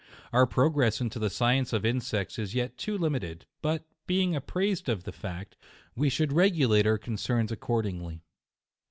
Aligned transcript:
Our 0.33 0.47
progress 0.47 0.99
in 0.99 1.09
the 1.09 1.29
science 1.29 1.73
of 1.73 1.85
insects 1.85 2.39
is 2.39 2.55
yet 2.55 2.75
too 2.75 2.97
limited 2.97 3.45
*, 3.53 3.61
but, 3.61 3.85
being 4.07 4.35
apprised 4.35 4.89
of 4.89 5.03
the 5.03 5.11
fact, 5.11 5.57
we 5.95 6.09
should 6.09 6.33
re 6.33 6.49
gilate 6.49 6.87
our 6.87 6.97
concerns 6.97 7.51
accordingly. 7.51 8.23